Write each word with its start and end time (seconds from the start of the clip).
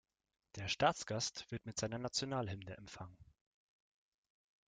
Der 0.55 0.67
Staatsgast 0.67 1.45
wird 1.51 1.67
mit 1.67 1.77
seiner 1.77 1.99
Nationalhymne 1.99 2.75
empfangen. 2.75 3.19